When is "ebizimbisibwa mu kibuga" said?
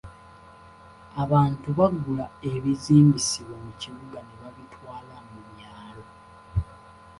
2.51-4.19